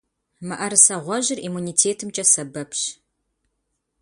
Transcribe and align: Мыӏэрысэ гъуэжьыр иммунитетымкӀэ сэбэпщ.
Мыӏэрысэ 0.47 0.95
гъуэжьыр 1.03 1.39
иммунитетымкӀэ 1.47 2.23
сэбэпщ. 2.31 2.81